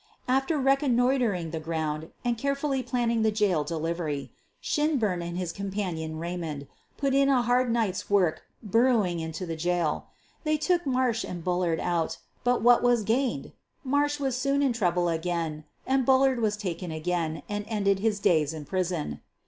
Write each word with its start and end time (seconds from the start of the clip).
After 0.27 0.57
reconnoitering 0.57 1.51
the 1.51 1.59
ground 1.59 2.09
and 2.25 2.35
carefully 2.35 2.81
planning 2.81 3.21
the 3.21 3.29
jail 3.29 3.63
delivery, 3.63 4.31
Shinburn 4.59 5.21
and 5.21 5.37
his 5.37 5.53
com 5.53 5.69
panion, 5.69 6.15
Eaymond, 6.15 6.65
put 6.97 7.13
in 7.13 7.29
a 7.29 7.43
hard 7.43 7.71
nights 7.71 8.09
work 8.09 8.41
bur 8.63 8.85
rowing 8.85 9.19
into 9.19 9.45
the 9.45 9.55
jail. 9.55 10.07
They 10.43 10.57
took 10.57 10.87
Marsh 10.87 11.23
and 11.23 11.43
Bullard 11.43 11.79
out, 11.79 12.17
but 12.43 12.63
what 12.63 12.81
was 12.81 13.03
gained? 13.03 13.51
Marsh 13.83 14.19
was 14.19 14.35
soon 14.35 14.63
in 14.63 14.73
trouble 14.73 15.07
again 15.07 15.65
and 15.85 16.03
Bullard 16.03 16.39
was 16.39 16.57
taken 16.57 16.89
again 16.91 17.43
and 17.47 17.63
ended 17.67 17.99
his 17.99 18.19
days 18.19 18.55
in 18.55 18.65
prison. 18.65 19.21